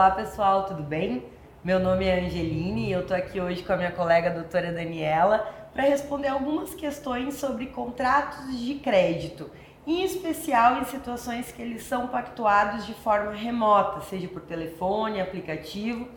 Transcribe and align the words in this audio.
Olá 0.00 0.12
pessoal, 0.12 0.64
tudo 0.64 0.82
bem? 0.82 1.26
Meu 1.62 1.78
nome 1.78 2.06
é 2.06 2.20
Angeline 2.20 2.86
e 2.86 2.90
eu 2.90 3.06
tô 3.06 3.12
aqui 3.12 3.38
hoje 3.38 3.62
com 3.62 3.74
a 3.74 3.76
minha 3.76 3.92
colega 3.92 4.30
a 4.30 4.32
doutora 4.32 4.72
Daniela 4.72 5.46
para 5.74 5.82
responder 5.82 6.28
algumas 6.28 6.72
questões 6.72 7.34
sobre 7.34 7.66
contratos 7.66 8.58
de 8.58 8.76
crédito, 8.76 9.50
em 9.86 10.02
especial 10.02 10.78
em 10.78 10.86
situações 10.86 11.52
que 11.52 11.60
eles 11.60 11.82
são 11.82 12.08
pactuados 12.08 12.86
de 12.86 12.94
forma 12.94 13.32
remota, 13.32 14.00
seja 14.00 14.26
por 14.26 14.40
telefone, 14.40 15.20
aplicativo, 15.20 16.08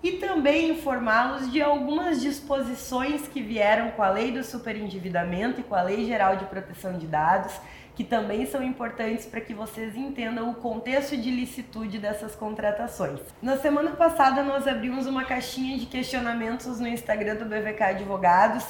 e 0.00 0.12
também 0.12 0.70
informá-los 0.70 1.50
de 1.50 1.60
algumas 1.60 2.20
disposições 2.22 3.26
que 3.26 3.42
vieram 3.42 3.90
com 3.90 4.02
a 4.04 4.10
Lei 4.10 4.30
do 4.30 4.44
Superendividamento 4.44 5.58
e 5.60 5.64
com 5.64 5.74
a 5.74 5.82
Lei 5.82 6.06
Geral 6.06 6.36
de 6.36 6.44
Proteção 6.44 6.96
de 6.96 7.08
Dados 7.08 7.52
que 7.94 8.02
também 8.02 8.46
são 8.46 8.62
importantes 8.62 9.26
para 9.26 9.40
que 9.40 9.54
vocês 9.54 9.96
entendam 9.96 10.50
o 10.50 10.54
contexto 10.54 11.16
de 11.16 11.30
licitude 11.30 11.98
dessas 11.98 12.34
contratações. 12.34 13.20
Na 13.40 13.56
semana 13.56 13.92
passada 13.92 14.42
nós 14.42 14.66
abrimos 14.66 15.06
uma 15.06 15.24
caixinha 15.24 15.78
de 15.78 15.86
questionamentos 15.86 16.80
no 16.80 16.88
Instagram 16.88 17.36
do 17.36 17.44
BVK 17.44 17.82
Advogados 17.82 18.64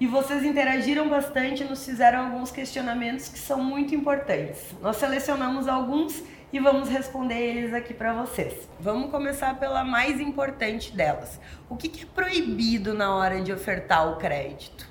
e 0.00 0.06
vocês 0.06 0.42
interagiram 0.44 1.10
bastante, 1.10 1.62
nos 1.62 1.84
fizeram 1.84 2.24
alguns 2.24 2.50
questionamentos 2.50 3.28
que 3.28 3.38
são 3.38 3.62
muito 3.62 3.94
importantes. 3.94 4.74
Nós 4.80 4.96
selecionamos 4.96 5.68
alguns 5.68 6.22
e 6.50 6.58
vamos 6.58 6.88
responder 6.88 7.38
eles 7.38 7.74
aqui 7.74 7.92
para 7.92 8.14
vocês. 8.14 8.68
Vamos 8.80 9.10
começar 9.10 9.58
pela 9.60 9.84
mais 9.84 10.18
importante 10.18 10.96
delas. 10.96 11.38
O 11.68 11.76
que 11.76 12.02
é 12.02 12.06
proibido 12.06 12.94
na 12.94 13.14
hora 13.14 13.42
de 13.42 13.52
ofertar 13.52 14.10
o 14.10 14.16
crédito? 14.16 14.88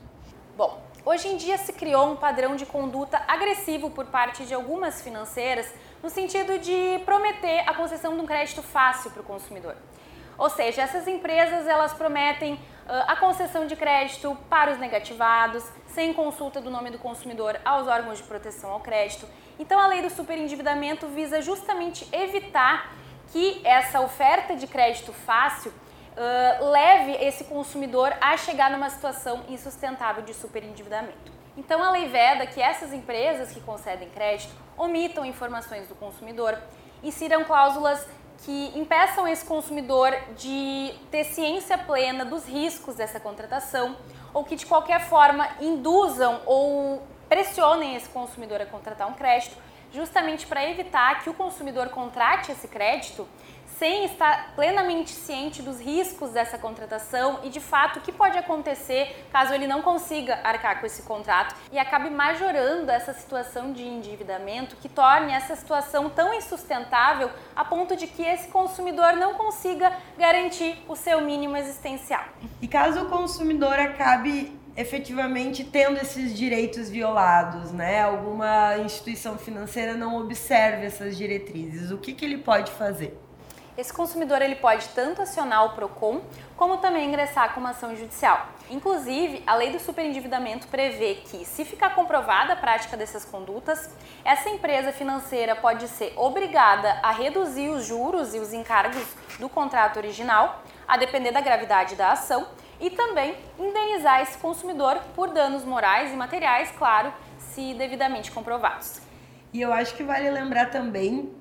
Bom, 0.56 0.80
Hoje 1.12 1.27
em 1.27 1.38
dia 1.38 1.58
se 1.58 1.73
criou 1.73 2.12
um 2.12 2.16
padrão 2.16 2.55
de 2.55 2.68
conduta 2.68 3.20
agressivo 3.27 3.90
por 3.90 4.05
parte 4.05 4.45
de 4.45 4.54
algumas 4.54 5.02
financeiras 5.02 5.67
no 6.04 6.08
sentido 6.08 6.59
de 6.59 7.02
prometer 7.03 7.67
a 7.67 7.73
concessão 7.73 8.16
de 8.16 8.22
um 8.22 8.28
crédito 8.28 8.61
fácil 8.61 9.09
para 9.09 9.22
o 9.23 9.25
consumidor. 9.25 9.75
Ou 10.38 10.52
seja, 10.52 10.84
essas 10.84 11.08
empresas 11.08 11.66
elas 11.66 11.94
prometem 11.94 12.53
uh, 12.53 12.59
a 13.08 13.16
concessão 13.16 13.66
de 13.66 13.75
crédito 13.75 14.38
para 14.52 14.72
os 14.72 14.78
negativados, 14.78 15.64
sem 15.88 16.14
consulta 16.14 16.61
do 16.61 16.69
nome 16.69 16.92
do 16.92 17.00
consumidor 17.00 17.59
aos 17.66 17.88
órgãos 17.88 18.19
de 18.19 18.25
proteção 18.25 18.69
ao 18.69 18.80
crédito. 18.80 19.28
Então 19.58 19.80
a 19.80 19.88
lei 19.88 20.03
do 20.03 20.12
superendividamento 20.12 21.08
visa 21.08 21.41
justamente 21.41 22.08
evitar 22.12 22.94
que 23.31 23.62
essa 23.66 24.00
oferta 24.00 24.56
de 24.56 24.67
crédito 24.67 25.12
fácil 25.12 25.73
leve 26.59 27.14
esse 27.23 27.45
consumidor 27.45 28.14
a 28.20 28.36
chegar 28.38 28.70
numa 28.70 28.89
situação 28.89 29.44
insustentável 29.48 30.23
de 30.23 30.34
superendividamento. 30.34 31.31
Então, 31.56 31.84
a 31.84 31.92
lei 31.92 32.08
veda 32.08 32.45
que 32.45 32.62
essas 32.62 32.94
empresas 32.94 33.52
que 33.52 33.59
concedem 33.62 34.09
crédito 34.09 34.53
omitam 34.78 35.25
informações 35.25 35.88
do 35.88 35.95
consumidor, 35.95 36.58
insiram 37.03 37.44
cláusulas 37.44 38.06
que 38.45 38.72
impeçam 38.78 39.28
esse 39.28 39.45
consumidor 39.45 40.16
de 40.38 40.94
ter 41.12 41.25
ciência 41.25 41.78
plena 41.78 42.23
dos 42.23 42.45
riscos 42.45 42.95
dessa 42.95 43.20
contratação 43.20 43.97
ou 44.34 44.45
que 44.45 44.56
de 44.56 44.66
qualquer 44.66 45.02
forma 45.02 45.47
induzam 45.59 46.42
ou 46.45 47.03
pressionem 47.28 47.95
esse 47.95 48.08
consumidor 48.09 48.62
a 48.62 48.66
contratar 48.66 49.08
um 49.08 49.14
crédito, 49.14 49.58
justamente 49.92 50.47
para 50.47 50.64
evitar 50.70 51.22
que 51.22 51.30
o 51.30 51.34
consumidor 51.34 51.90
contrate 51.90 52.52
esse 52.52 52.67
crédito 52.67 53.28
sem 53.80 54.03
estar 54.03 54.53
plenamente 54.55 55.11
ciente 55.11 55.61
dos 55.61 55.80
riscos 55.80 56.31
dessa 56.31 56.58
contratação 56.58 57.39
e 57.44 57.49
de 57.49 57.61
fato 57.61 57.99
o 57.99 58.02
que 58.02 58.11
pode 58.11 58.38
acontecer 58.38 59.25
caso 59.31 59.53
ele 59.53 59.66
não 59.66 59.81
consiga 59.81 60.38
arcar 60.44 60.81
com 60.81 60.85
esse 60.85 61.03
contrato 61.03 61.55
e 61.72 61.80
acabe 61.80 62.09
majorando 62.09 62.91
essa 62.91 63.13
situação 63.13 63.72
de 63.72 63.81
endividamento 63.81 64.75
que 64.75 64.89
torne 64.89 65.31
essa 65.31 65.55
situação 65.55 66.09
tão 66.09 66.33
insustentável 66.33 67.31
a 67.55 67.63
ponto 67.63 67.95
de 67.95 68.05
que 68.05 68.22
esse 68.22 68.50
consumidor 68.50 69.13
não 69.13 69.35
consiga 69.35 69.94
garantir 70.17 70.78
o 70.89 70.95
seu 70.95 71.22
mínimo 71.22 71.56
existencial. 71.56 72.25
E 72.62 72.68
caso 72.68 73.03
o 73.03 73.09
consumidor 73.09 73.79
acabe 73.79 74.59
efetivamente 74.75 75.63
tendo 75.63 75.97
esses 75.97 76.38
direitos 76.38 76.89
violados, 76.89 77.72
né? 77.72 78.01
Alguma 78.01 78.78
instituição 78.79 79.38
financeira 79.38 79.94
não 79.94 80.18
observe 80.18 80.85
essas 80.85 81.18
diretrizes, 81.18 81.91
o 81.91 81.97
que, 81.97 82.13
que 82.13 82.25
ele 82.25 82.39
pode 82.39 82.72
fazer? 82.72 83.18
Esse 83.79 83.94
consumidor 83.94 84.41
ele 84.41 84.56
pode 84.56 84.90
tanto 84.90 85.22
acionar 85.22 85.66
o 85.66 85.69
PROCON, 85.69 86.22
como 86.57 86.78
também 86.78 87.07
ingressar 87.07 87.53
com 87.53 87.62
uma 87.62 87.69
ação 87.69 87.95
judicial. 87.95 88.47
Inclusive, 88.69 89.41
a 89.47 89.56
lei 89.56 89.72
do 89.72 89.79
superendividamento 89.79 90.67
prevê 90.67 91.16
que, 91.16 91.45
se 91.45 91.63
ficar 91.63 91.95
comprovada 91.95 92.53
a 92.53 92.56
prática 92.57 92.97
dessas 92.97 93.23
condutas, 93.23 93.89
essa 94.25 94.50
empresa 94.50 94.91
financeira 94.91 95.56
pode 95.56 95.88
ser 95.88 96.13
obrigada 96.18 97.00
a 97.01 97.12
reduzir 97.12 97.69
os 97.69 97.85
juros 97.85 98.35
e 98.35 98.39
os 98.39 98.51
encargos 98.51 99.06
do 99.39 99.47
contrato 99.47 99.97
original, 99.97 100.62
a 100.85 100.97
depender 100.97 101.31
da 101.31 101.39
gravidade 101.39 101.95
da 101.95 102.12
ação, 102.12 102.47
e 102.81 102.89
também 102.89 103.38
indenizar 103.57 104.22
esse 104.22 104.38
consumidor 104.38 105.00
por 105.16 105.29
danos 105.29 105.63
morais 105.63 106.12
e 106.12 106.16
materiais, 106.16 106.72
claro, 106.78 107.13
se 107.38 107.73
devidamente 107.73 108.31
comprovados. 108.31 109.01
E 109.51 109.62
eu 109.62 109.73
acho 109.73 109.95
que 109.95 110.03
vale 110.03 110.29
lembrar 110.29 110.69
também 110.69 111.34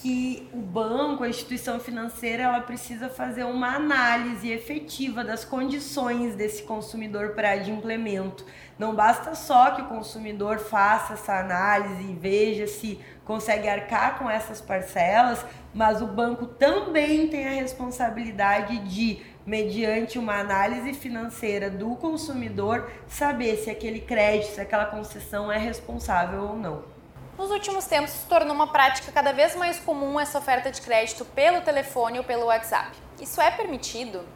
que 0.00 0.48
o 0.54 0.56
banco, 0.56 1.24
a 1.24 1.28
instituição 1.28 1.78
financeira, 1.78 2.44
ela 2.44 2.60
precisa 2.60 3.10
fazer 3.10 3.44
uma 3.44 3.76
análise 3.76 4.50
efetiva 4.50 5.22
das 5.22 5.44
condições 5.44 6.34
desse 6.34 6.62
consumidor 6.62 7.30
para 7.34 7.56
implemento. 7.56 8.46
Não 8.78 8.94
basta 8.94 9.34
só 9.34 9.72
que 9.72 9.82
o 9.82 9.88
consumidor 9.88 10.58
faça 10.58 11.12
essa 11.12 11.38
análise 11.38 12.02
e 12.02 12.14
veja 12.14 12.66
se 12.66 12.98
consegue 13.26 13.68
arcar 13.68 14.18
com 14.18 14.30
essas 14.30 14.58
parcelas, 14.58 15.44
mas 15.74 16.00
o 16.00 16.06
banco 16.06 16.46
também 16.46 17.28
tem 17.28 17.46
a 17.46 17.52
responsabilidade 17.52 18.78
de, 18.78 19.18
mediante 19.44 20.18
uma 20.18 20.40
análise 20.40 20.94
financeira 20.94 21.68
do 21.68 21.94
consumidor, 21.96 22.90
saber 23.06 23.56
se 23.56 23.68
aquele 23.68 24.00
crédito, 24.00 24.54
se 24.54 24.60
aquela 24.62 24.86
concessão 24.86 25.52
é 25.52 25.58
responsável 25.58 26.42
ou 26.42 26.56
não. 26.56 26.99
Nos 27.40 27.50
últimos 27.50 27.86
tempos, 27.86 28.10
se 28.10 28.26
tornou 28.26 28.54
uma 28.54 28.66
prática 28.66 29.10
cada 29.10 29.32
vez 29.32 29.56
mais 29.56 29.80
comum 29.80 30.20
essa 30.20 30.36
oferta 30.36 30.70
de 30.70 30.78
crédito 30.82 31.24
pelo 31.24 31.62
telefone 31.62 32.18
ou 32.18 32.24
pelo 32.24 32.44
WhatsApp. 32.44 32.94
Isso 33.18 33.40
é 33.40 33.50
permitido? 33.50 34.26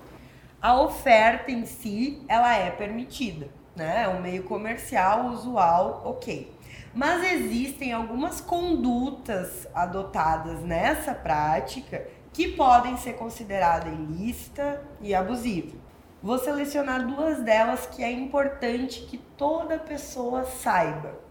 A 0.60 0.80
oferta 0.80 1.50
em 1.50 1.66
si, 1.66 2.24
ela 2.26 2.56
é 2.56 2.70
permitida, 2.70 3.50
né? 3.76 4.04
É 4.04 4.08
um 4.08 4.22
meio 4.22 4.44
comercial 4.44 5.26
usual, 5.26 6.00
ok. 6.02 6.50
Mas 6.94 7.30
existem 7.30 7.92
algumas 7.92 8.40
condutas 8.40 9.68
adotadas 9.74 10.62
nessa 10.62 11.14
prática 11.14 12.08
que 12.32 12.52
podem 12.56 12.96
ser 12.96 13.18
consideradas 13.18 13.92
ilícita 13.92 14.82
e 15.02 15.14
abusiva. 15.14 15.76
Vou 16.22 16.38
selecionar 16.38 17.06
duas 17.06 17.42
delas 17.42 17.84
que 17.84 18.02
é 18.02 18.10
importante 18.10 19.02
que 19.02 19.18
toda 19.18 19.78
pessoa 19.78 20.46
saiba. 20.46 21.22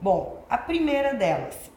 Bom, 0.00 0.44
a 0.48 0.58
primeira 0.58 1.14
delas, 1.14 1.70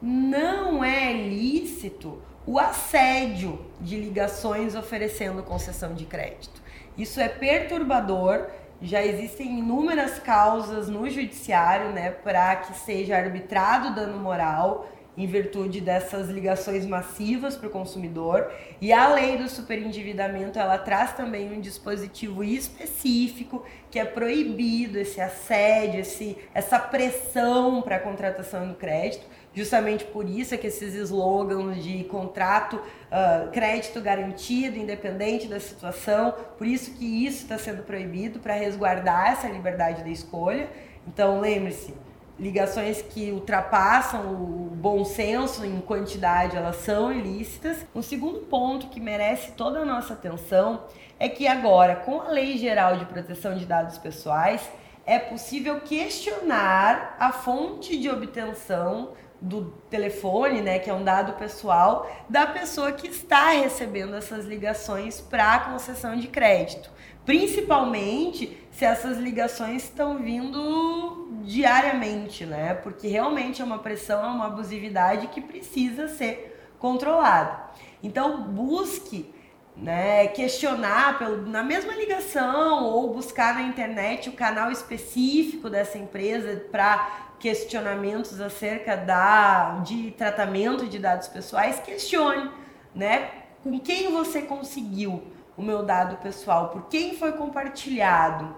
não 0.00 0.84
é 0.84 1.12
lícito 1.12 2.20
o 2.44 2.58
assédio 2.58 3.64
de 3.80 3.96
ligações 3.96 4.74
oferecendo 4.74 5.42
concessão 5.44 5.94
de 5.94 6.04
crédito. 6.04 6.60
Isso 6.98 7.20
é 7.20 7.28
perturbador. 7.28 8.46
Já 8.80 9.00
existem 9.00 9.60
inúmeras 9.60 10.18
causas 10.18 10.88
no 10.88 11.08
judiciário, 11.08 11.90
né, 11.90 12.10
para 12.10 12.56
que 12.56 12.74
seja 12.74 13.16
arbitrado 13.16 13.94
dano 13.94 14.18
moral 14.18 14.88
em 15.16 15.26
virtude 15.26 15.80
dessas 15.80 16.28
ligações 16.28 16.86
massivas 16.86 17.54
para 17.54 17.68
o 17.68 17.70
consumidor. 17.70 18.50
E 18.80 18.92
a 18.92 19.12
lei 19.12 19.36
do 19.36 19.48
superendividamento 19.48 20.58
ela 20.58 20.78
traz 20.78 21.12
também 21.12 21.52
um 21.52 21.60
dispositivo 21.60 22.42
específico 22.42 23.64
que 23.90 23.98
é 23.98 24.04
proibido 24.04 24.98
esse 24.98 25.20
assédio, 25.20 26.00
esse, 26.00 26.38
essa 26.54 26.78
pressão 26.78 27.82
para 27.82 27.96
a 27.96 28.00
contratação 28.00 28.68
do 28.68 28.74
crédito. 28.74 29.26
Justamente 29.54 30.04
por 30.06 30.26
isso 30.26 30.54
é 30.54 30.56
que 30.56 30.66
esses 30.66 30.94
slogans 30.94 31.84
de 31.84 32.04
contrato, 32.04 32.76
uh, 32.76 33.50
crédito 33.50 34.00
garantido, 34.00 34.78
independente 34.78 35.46
da 35.46 35.60
situação, 35.60 36.34
por 36.56 36.66
isso 36.66 36.92
que 36.92 37.26
isso 37.26 37.42
está 37.42 37.58
sendo 37.58 37.82
proibido 37.82 38.38
para 38.38 38.54
resguardar 38.54 39.32
essa 39.32 39.48
liberdade 39.48 40.02
da 40.02 40.08
escolha. 40.08 40.70
Então 41.06 41.38
lembre-se, 41.38 41.92
ligações 42.38 43.02
que 43.02 43.30
ultrapassam 43.30 44.32
o 44.32 44.70
bom 44.74 45.04
senso 45.04 45.64
em 45.64 45.80
quantidade, 45.80 46.56
elas 46.56 46.76
são 46.76 47.12
ilícitas. 47.12 47.86
Um 47.94 48.02
segundo 48.02 48.40
ponto 48.40 48.88
que 48.88 49.00
merece 49.00 49.52
toda 49.52 49.80
a 49.80 49.84
nossa 49.84 50.14
atenção 50.14 50.84
é 51.18 51.28
que 51.28 51.46
agora, 51.46 51.96
com 51.96 52.20
a 52.20 52.28
Lei 52.28 52.56
Geral 52.58 52.96
de 52.96 53.04
Proteção 53.04 53.56
de 53.56 53.64
Dados 53.64 53.98
Pessoais, 53.98 54.68
é 55.04 55.18
possível 55.18 55.80
questionar 55.80 57.16
a 57.18 57.32
fonte 57.32 57.98
de 57.98 58.08
obtenção 58.08 59.10
do 59.40 59.72
telefone, 59.90 60.60
né, 60.60 60.78
que 60.78 60.88
é 60.88 60.94
um 60.94 61.02
dado 61.02 61.32
pessoal, 61.32 62.08
da 62.28 62.46
pessoa 62.46 62.92
que 62.92 63.08
está 63.08 63.50
recebendo 63.50 64.14
essas 64.14 64.44
ligações 64.44 65.20
para 65.20 65.58
concessão 65.60 66.16
de 66.16 66.28
crédito. 66.28 66.90
Principalmente 67.24 68.56
se 68.70 68.84
essas 68.84 69.18
ligações 69.18 69.84
estão 69.84 70.18
vindo 70.18 71.21
diariamente, 71.42 72.46
né? 72.46 72.74
Porque 72.74 73.08
realmente 73.08 73.60
é 73.60 73.64
uma 73.64 73.78
pressão, 73.78 74.24
é 74.24 74.28
uma 74.28 74.46
abusividade 74.46 75.26
que 75.28 75.40
precisa 75.40 76.08
ser 76.08 76.74
controlada. 76.78 77.70
Então, 78.02 78.42
busque 78.42 79.32
né, 79.76 80.26
questionar 80.28 81.18
pelo, 81.18 81.46
na 81.46 81.62
mesma 81.62 81.94
ligação 81.94 82.84
ou 82.84 83.14
buscar 83.14 83.54
na 83.54 83.62
internet 83.62 84.28
o 84.28 84.32
canal 84.32 84.70
específico 84.70 85.70
dessa 85.70 85.98
empresa 85.98 86.64
para 86.70 87.30
questionamentos 87.38 88.40
acerca 88.40 88.96
da, 88.96 89.80
de 89.80 90.12
tratamento 90.12 90.86
de 90.86 90.98
dados 90.98 91.26
pessoais, 91.28 91.80
questione, 91.80 92.50
né, 92.94 93.30
com 93.62 93.80
quem 93.80 94.12
você 94.12 94.42
conseguiu 94.42 95.22
o 95.56 95.62
meu 95.62 95.82
dado 95.82 96.16
pessoal, 96.16 96.68
por 96.68 96.88
quem 96.88 97.16
foi 97.16 97.32
compartilhado, 97.32 98.56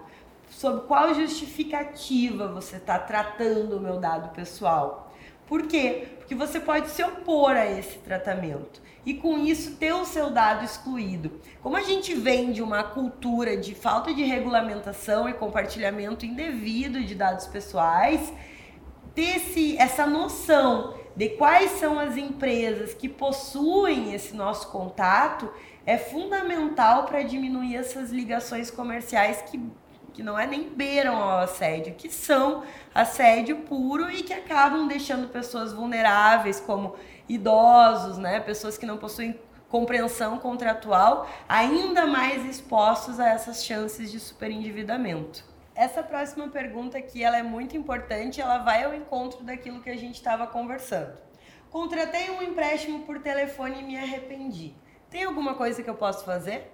sob 0.49 0.87
qual 0.87 1.13
justificativa 1.13 2.47
você 2.47 2.77
está 2.77 2.97
tratando 2.99 3.77
o 3.77 3.79
meu 3.79 3.99
dado 3.99 4.33
pessoal. 4.33 5.13
Por 5.47 5.67
quê? 5.67 6.07
Porque 6.17 6.33
você 6.33 6.59
pode 6.59 6.89
se 6.89 7.03
opor 7.03 7.51
a 7.51 7.65
esse 7.65 7.99
tratamento 7.99 8.81
e 9.05 9.13
com 9.13 9.37
isso 9.37 9.75
ter 9.75 9.93
o 9.93 10.05
seu 10.05 10.31
dado 10.31 10.65
excluído. 10.65 11.39
Como 11.61 11.77
a 11.77 11.81
gente 11.81 12.15
vem 12.15 12.51
de 12.51 12.63
uma 12.63 12.83
cultura 12.83 13.55
de 13.55 13.75
falta 13.75 14.11
de 14.11 14.23
regulamentação 14.23 15.29
e 15.29 15.33
compartilhamento 15.33 16.25
indevido 16.25 17.03
de 17.03 17.13
dados 17.13 17.45
pessoais, 17.45 18.33
ter 19.13 19.37
esse, 19.37 19.77
essa 19.77 20.07
noção 20.07 20.95
de 21.15 21.29
quais 21.29 21.71
são 21.79 21.99
as 21.99 22.17
empresas 22.17 22.93
que 22.93 23.07
possuem 23.07 24.13
esse 24.13 24.35
nosso 24.35 24.69
contato 24.69 25.49
é 25.85 25.97
fundamental 25.97 27.05
para 27.05 27.21
diminuir 27.21 27.75
essas 27.75 28.09
ligações 28.09 28.71
comerciais 28.71 29.43
que 29.43 29.61
que 30.15 30.23
não 30.23 30.39
é 30.39 30.47
nem 30.47 30.69
beiram 30.69 31.21
ao 31.21 31.41
assédio, 31.41 31.93
que 31.95 32.09
são 32.09 32.63
assédio 32.93 33.57
puro 33.63 34.09
e 34.09 34.23
que 34.23 34.33
acabam 34.33 34.87
deixando 34.87 35.27
pessoas 35.27 35.73
vulneráveis, 35.73 36.59
como 36.61 36.95
idosos, 37.27 38.17
né, 38.17 38.39
pessoas 38.39 38.77
que 38.77 38.85
não 38.85 38.97
possuem 38.97 39.37
compreensão 39.67 40.37
contratual, 40.37 41.27
ainda 41.49 42.07
mais 42.07 42.45
expostos 42.45 43.19
a 43.19 43.27
essas 43.27 43.65
chances 43.65 44.09
de 44.09 44.19
superendividamento. 44.19 45.43
Essa 45.75 46.01
próxima 46.01 46.47
pergunta 46.47 46.97
aqui 46.97 47.21
ela 47.21 47.37
é 47.37 47.43
muito 47.43 47.75
importante, 47.75 48.39
ela 48.39 48.59
vai 48.59 48.85
ao 48.85 48.93
encontro 48.93 49.43
daquilo 49.43 49.81
que 49.81 49.89
a 49.89 49.97
gente 49.97 50.15
estava 50.15 50.47
conversando. 50.47 51.17
Contratei 51.69 52.29
um 52.29 52.41
empréstimo 52.41 53.01
por 53.01 53.19
telefone 53.19 53.81
e 53.81 53.83
me 53.83 53.97
arrependi. 53.97 54.73
Tem 55.09 55.25
alguma 55.25 55.55
coisa 55.55 55.83
que 55.83 55.89
eu 55.89 55.95
posso 55.95 56.23
fazer? 56.23 56.71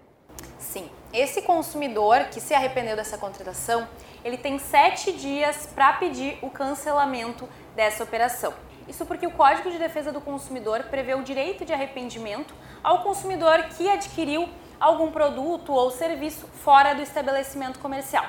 Sim, 0.61 0.89
esse 1.11 1.41
consumidor 1.41 2.25
que 2.25 2.39
se 2.39 2.53
arrependeu 2.53 2.95
dessa 2.95 3.17
contratação, 3.17 3.87
ele 4.23 4.37
tem 4.37 4.59
sete 4.59 5.11
dias 5.11 5.67
para 5.73 5.91
pedir 5.93 6.37
o 6.41 6.49
cancelamento 6.49 7.49
dessa 7.75 8.03
operação. 8.03 8.53
Isso 8.87 9.05
porque 9.05 9.25
o 9.25 9.31
Código 9.31 9.69
de 9.71 9.77
Defesa 9.77 10.11
do 10.11 10.21
Consumidor 10.21 10.83
prevê 10.83 11.15
o 11.15 11.23
direito 11.23 11.65
de 11.65 11.73
arrependimento 11.73 12.53
ao 12.83 13.01
consumidor 13.01 13.63
que 13.75 13.89
adquiriu 13.89 14.47
algum 14.79 15.11
produto 15.11 15.73
ou 15.73 15.91
serviço 15.91 16.47
fora 16.63 16.93
do 16.93 17.01
estabelecimento 17.01 17.79
comercial. 17.79 18.25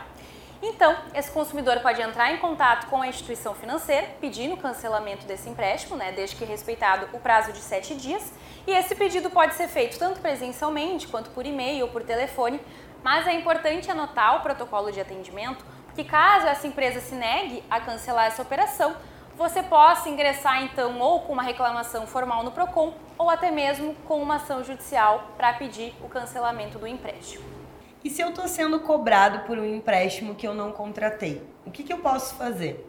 Então, 0.64 0.96
esse 1.12 1.28
consumidor 1.28 1.80
pode 1.80 2.00
entrar 2.00 2.32
em 2.32 2.38
contato 2.38 2.86
com 2.86 3.02
a 3.02 3.08
instituição 3.08 3.52
financeira 3.52 4.06
pedindo 4.20 4.54
o 4.54 4.56
cancelamento 4.56 5.26
desse 5.26 5.50
empréstimo, 5.50 5.96
né, 5.96 6.12
desde 6.12 6.36
que 6.36 6.44
respeitado 6.44 7.08
o 7.12 7.18
prazo 7.18 7.52
de 7.52 7.58
sete 7.58 7.96
dias. 7.96 8.32
E 8.64 8.70
esse 8.70 8.94
pedido 8.94 9.28
pode 9.28 9.54
ser 9.54 9.66
feito 9.66 9.98
tanto 9.98 10.20
presencialmente 10.20 11.08
quanto 11.08 11.30
por 11.30 11.44
e-mail 11.44 11.86
ou 11.86 11.90
por 11.90 12.04
telefone, 12.04 12.60
mas 13.02 13.26
é 13.26 13.32
importante 13.32 13.90
anotar 13.90 14.36
o 14.36 14.40
protocolo 14.40 14.92
de 14.92 15.00
atendimento, 15.00 15.64
porque 15.86 16.04
caso 16.04 16.46
essa 16.46 16.68
empresa 16.68 17.00
se 17.00 17.16
negue 17.16 17.64
a 17.68 17.80
cancelar 17.80 18.26
essa 18.26 18.42
operação, 18.42 18.94
você 19.36 19.64
possa 19.64 20.08
ingressar 20.08 20.62
então 20.62 21.00
ou 21.00 21.22
com 21.22 21.32
uma 21.32 21.42
reclamação 21.42 22.06
formal 22.06 22.44
no 22.44 22.52
Procon 22.52 22.94
ou 23.18 23.28
até 23.28 23.50
mesmo 23.50 23.96
com 24.06 24.22
uma 24.22 24.36
ação 24.36 24.62
judicial 24.62 25.32
para 25.36 25.54
pedir 25.54 25.92
o 26.02 26.08
cancelamento 26.08 26.78
do 26.78 26.86
empréstimo. 26.86 27.51
E 28.04 28.10
se 28.10 28.20
eu 28.20 28.30
estou 28.30 28.48
sendo 28.48 28.80
cobrado 28.80 29.46
por 29.46 29.56
um 29.56 29.64
empréstimo 29.64 30.34
que 30.34 30.44
eu 30.46 30.52
não 30.52 30.72
contratei, 30.72 31.40
o 31.64 31.70
que, 31.70 31.84
que 31.84 31.92
eu 31.92 31.98
posso 31.98 32.34
fazer? 32.34 32.84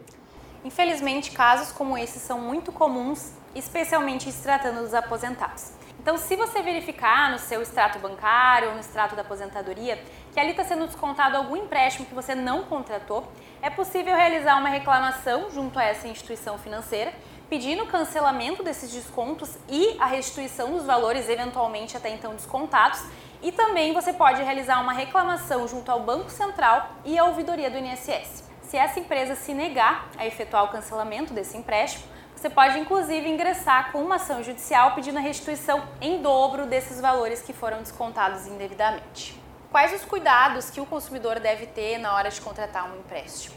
Infelizmente, 0.64 1.30
casos 1.30 1.70
como 1.70 1.96
esses 1.96 2.20
são 2.20 2.40
muito 2.40 2.72
comuns, 2.72 3.32
especialmente 3.54 4.32
se 4.32 4.42
tratando 4.42 4.80
dos 4.80 4.92
aposentados. 4.92 5.70
Então, 6.00 6.18
se 6.18 6.34
você 6.34 6.60
verificar 6.62 7.30
no 7.30 7.38
seu 7.38 7.62
extrato 7.62 8.00
bancário 8.00 8.70
ou 8.70 8.74
no 8.74 8.80
extrato 8.80 9.14
da 9.14 9.22
aposentadoria 9.22 10.02
que 10.32 10.40
ali 10.40 10.50
está 10.50 10.64
sendo 10.64 10.84
descontado 10.84 11.36
algum 11.36 11.56
empréstimo 11.56 12.06
que 12.06 12.14
você 12.14 12.34
não 12.34 12.64
contratou, 12.64 13.30
é 13.62 13.70
possível 13.70 14.16
realizar 14.16 14.56
uma 14.58 14.68
reclamação 14.68 15.48
junto 15.48 15.78
a 15.78 15.84
essa 15.84 16.08
instituição 16.08 16.58
financeira, 16.58 17.14
pedindo 17.48 17.84
o 17.84 17.86
cancelamento 17.86 18.64
desses 18.64 18.90
descontos 18.90 19.56
e 19.68 19.96
a 20.00 20.06
restituição 20.06 20.72
dos 20.72 20.84
valores 20.84 21.28
eventualmente 21.28 21.96
até 21.96 22.10
então 22.10 22.34
descontados 22.34 23.00
e 23.44 23.52
também 23.52 23.92
você 23.92 24.10
pode 24.10 24.42
realizar 24.42 24.80
uma 24.80 24.94
reclamação 24.94 25.68
junto 25.68 25.92
ao 25.92 26.00
Banco 26.00 26.30
Central 26.30 26.88
e 27.04 27.18
à 27.18 27.24
ouvidoria 27.24 27.70
do 27.70 27.76
INSS. 27.76 28.42
Se 28.62 28.78
essa 28.78 28.98
empresa 28.98 29.34
se 29.34 29.52
negar 29.52 30.08
a 30.16 30.26
efetuar 30.26 30.64
o 30.64 30.68
cancelamento 30.68 31.34
desse 31.34 31.54
empréstimo, 31.54 32.06
você 32.34 32.48
pode 32.48 32.78
inclusive 32.78 33.28
ingressar 33.28 33.92
com 33.92 34.02
uma 34.02 34.14
ação 34.14 34.42
judicial 34.42 34.94
pedindo 34.94 35.18
a 35.18 35.20
restituição 35.20 35.86
em 36.00 36.22
dobro 36.22 36.64
desses 36.64 36.98
valores 37.02 37.42
que 37.42 37.52
foram 37.52 37.82
descontados 37.82 38.46
indevidamente. 38.46 39.38
Quais 39.70 39.92
os 39.92 40.06
cuidados 40.06 40.70
que 40.70 40.80
o 40.80 40.86
consumidor 40.86 41.38
deve 41.38 41.66
ter 41.66 41.98
na 41.98 42.14
hora 42.14 42.30
de 42.30 42.40
contratar 42.40 42.90
um 42.90 42.98
empréstimo? 42.98 43.56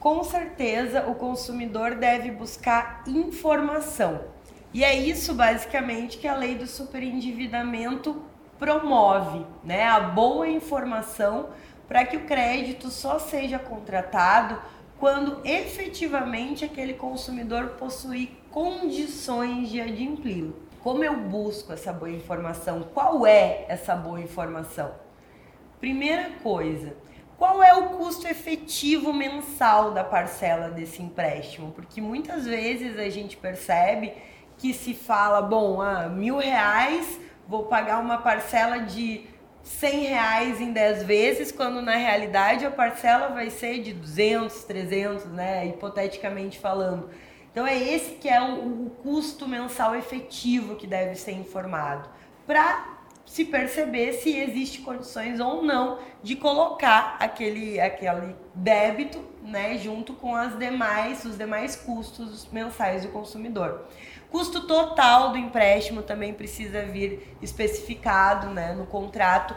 Com 0.00 0.24
certeza, 0.24 1.06
o 1.06 1.14
consumidor 1.14 1.96
deve 1.96 2.30
buscar 2.30 3.02
informação. 3.06 4.24
E 4.72 4.82
é 4.82 4.94
isso 4.94 5.34
basicamente 5.34 6.16
que 6.16 6.26
a 6.26 6.34
lei 6.34 6.54
do 6.54 6.66
superendividamento 6.66 8.24
promove 8.58 9.44
né, 9.62 9.84
a 9.84 10.00
boa 10.00 10.48
informação 10.48 11.48
para 11.88 12.04
que 12.04 12.16
o 12.16 12.24
crédito 12.24 12.90
só 12.90 13.18
seja 13.18 13.58
contratado 13.58 14.60
quando 14.98 15.40
efetivamente 15.44 16.64
aquele 16.64 16.94
consumidor 16.94 17.70
possui 17.78 18.36
condições 18.50 19.68
de 19.68 19.80
adquiri-lo. 19.80 20.56
Como 20.82 21.04
eu 21.04 21.16
busco 21.16 21.72
essa 21.72 21.92
boa 21.92 22.10
informação? 22.10 22.82
Qual 22.94 23.26
é 23.26 23.66
essa 23.68 23.94
boa 23.94 24.20
informação? 24.20 24.92
Primeira 25.80 26.30
coisa, 26.42 26.96
qual 27.36 27.62
é 27.62 27.74
o 27.74 27.90
custo 27.90 28.26
efetivo 28.26 29.12
mensal 29.12 29.90
da 29.90 30.02
parcela 30.02 30.70
desse 30.70 31.02
empréstimo? 31.02 31.72
Porque 31.72 32.00
muitas 32.00 32.46
vezes 32.46 32.98
a 32.98 33.10
gente 33.10 33.36
percebe 33.36 34.14
que 34.56 34.72
se 34.72 34.94
fala, 34.94 35.42
bom, 35.42 35.82
ah, 35.82 36.08
mil 36.08 36.38
reais 36.38 37.20
vou 37.48 37.64
pagar 37.64 38.00
uma 38.00 38.18
parcela 38.18 38.80
de 38.80 39.24
100 39.62 40.00
reais 40.06 40.60
em 40.60 40.72
10 40.72 41.02
vezes, 41.02 41.50
quando 41.50 41.82
na 41.82 41.96
realidade 41.96 42.64
a 42.64 42.70
parcela 42.70 43.28
vai 43.28 43.50
ser 43.50 43.82
de 43.82 43.92
200, 43.92 44.64
300, 44.64 45.24
né, 45.26 45.66
hipoteticamente 45.66 46.58
falando. 46.58 47.10
Então 47.50 47.66
é 47.66 47.76
esse 47.76 48.16
que 48.16 48.28
é 48.28 48.40
o, 48.40 48.86
o 48.86 48.90
custo 49.02 49.48
mensal 49.48 49.96
efetivo 49.96 50.76
que 50.76 50.86
deve 50.86 51.14
ser 51.16 51.32
informado, 51.32 52.08
para 52.46 52.96
se 53.24 53.44
perceber 53.44 54.12
se 54.12 54.38
existe 54.38 54.82
condições 54.82 55.40
ou 55.40 55.62
não 55.62 55.98
de 56.22 56.36
colocar 56.36 57.16
aquele, 57.18 57.80
aquele 57.80 58.36
débito 58.54 59.20
né, 59.42 59.76
junto 59.78 60.12
com 60.12 60.34
as 60.34 60.56
demais, 60.58 61.24
os 61.24 61.36
demais 61.36 61.76
custos 61.76 62.48
mensais 62.52 63.02
do 63.02 63.08
consumidor. 63.08 63.86
Custo 64.30 64.66
total 64.66 65.32
do 65.32 65.38
empréstimo 65.38 66.02
também 66.02 66.34
precisa 66.34 66.82
vir 66.82 67.36
especificado 67.40 68.48
né, 68.48 68.72
no 68.72 68.86
contrato. 68.86 69.54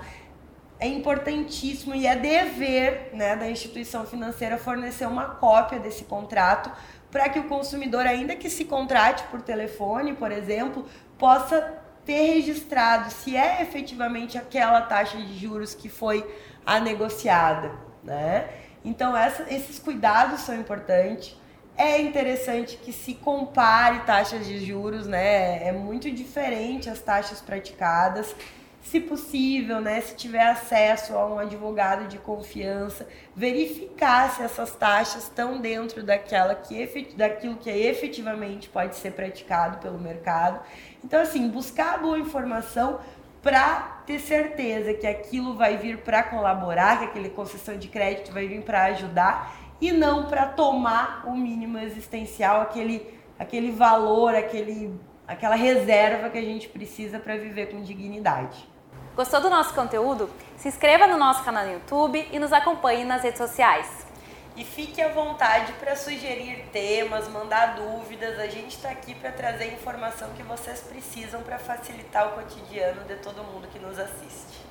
É 0.80 0.88
importantíssimo 0.88 1.94
e 1.94 2.08
é 2.08 2.16
dever 2.16 3.10
né, 3.14 3.36
da 3.36 3.50
instituição 3.50 4.06
financeira 4.06 4.58
fornecer 4.58 5.08
uma 5.08 5.26
cópia 5.26 5.80
desse 5.80 6.06
contrato 6.06 6.72
para 7.12 7.28
que 7.28 7.40
o 7.40 7.46
consumidor, 7.46 8.06
ainda 8.06 8.36
que 8.36 8.50
se 8.50 8.66
contrate 8.66 9.24
por 9.24 9.42
telefone, 9.42 10.14
por 10.14 10.32
exemplo, 10.32 10.86
possa 11.18 11.80
ter 12.06 12.36
registrado 12.36 13.12
se 13.12 13.36
é 13.36 13.62
efetivamente 13.62 14.38
aquela 14.38 14.82
taxa 14.82 15.18
de 15.18 15.38
juros 15.38 15.76
que 15.76 15.90
foi 15.90 16.26
a 16.66 16.80
negociada, 16.80 17.72
né? 18.04 18.50
Então 18.84 19.16
essa, 19.16 19.46
esses 19.54 19.80
cuidados 19.80 20.42
são 20.42 20.56
importantes. 20.56 21.36
É 21.80 21.98
interessante 22.02 22.76
que 22.76 22.92
se 22.92 23.14
compare 23.14 24.02
taxas 24.02 24.46
de 24.46 24.66
juros, 24.66 25.08
né? 25.08 25.66
É 25.66 25.72
muito 25.72 26.12
diferente 26.12 26.90
as 26.90 27.00
taxas 27.00 27.40
praticadas. 27.40 28.36
Se 28.84 29.00
possível, 29.00 29.80
né, 29.80 30.02
se 30.02 30.14
tiver 30.14 30.46
acesso 30.46 31.14
a 31.18 31.26
um 31.26 31.40
advogado 31.40 32.10
de 32.10 32.18
confiança, 32.18 33.08
verificar 33.34 34.30
se 34.32 34.42
essas 34.42 34.76
taxas 34.76 35.24
estão 35.24 35.62
dentro 35.62 36.04
daquela 36.04 36.54
que, 36.54 37.14
daquilo 37.16 37.56
que 37.56 37.70
efetivamente 37.70 38.68
pode 38.68 38.98
ser 38.98 39.12
praticado 39.12 39.78
pelo 39.78 39.98
mercado. 39.98 40.60
Então, 41.02 41.22
assim, 41.22 41.48
buscar 41.48 41.98
boa 42.00 42.20
informação 42.20 43.00
para 43.42 44.02
ter 44.06 44.20
certeza 44.20 44.94
que 44.94 45.08
aquilo 45.08 45.56
vai 45.56 45.78
vir 45.78 46.00
para 46.00 46.24
colaborar, 46.24 47.00
que 47.00 47.06
aquele 47.06 47.30
concessão 47.30 47.78
de 47.78 47.88
crédito 47.88 48.34
vai 48.34 48.48
vir 48.48 48.64
para 48.64 48.84
ajudar 48.86 49.69
e 49.82 49.92
não 49.92 50.26
para 50.26 50.46
tomar 50.46 51.24
o 51.26 51.36
mínimo 51.36 51.78
existencial, 51.78 52.62
aquele, 52.62 53.20
aquele 53.38 53.72
valor, 53.72 54.36
aquele, 54.36 55.00
aquela 55.28 55.56
reserva 55.56 56.30
que 56.30 56.38
a 56.38 56.42
gente 56.42 56.68
precisa 56.68 57.20
para 57.20 57.38
viver 57.38 57.72
com 57.72 57.82
dignidade. 57.82 58.68
Gostou 59.16 59.42
do 59.42 59.50
nosso 59.50 59.74
conteúdo? 59.74 60.30
Se 60.58 60.68
inscreva 60.68 61.08
no 61.08 61.18
nosso 61.18 61.44
canal 61.44 61.66
no 61.66 61.74
YouTube 61.74 62.28
e 62.32 62.40
nos 62.40 62.54
acompanhe 62.54 63.04
nas 63.04 63.22
redes 63.24 63.38
sociais. 63.38 64.08
E 64.56 64.64
fique 64.66 65.02
à 65.02 65.08
vontade 65.08 65.72
para 65.74 65.96
sugerir 65.96 66.66
temas, 66.72 67.30
mandar 67.30 67.76
dúvidas. 67.76 68.38
A 68.40 68.48
gente 68.48 68.76
está 68.76 68.90
aqui 68.90 69.16
para 69.16 69.32
trazer 69.32 69.66
a 69.66 69.74
informação 69.74 70.30
que 70.36 70.44
vocês 70.44 70.82
precisam 70.82 71.42
para 71.44 71.58
facilitar 71.58 72.28
o 72.28 72.32
cotidiano 72.32 73.04
de 73.06 73.16
todo 73.18 73.44
mundo 73.44 73.68
que 73.70 73.80
nos 73.80 73.98
assiste. 73.98 74.69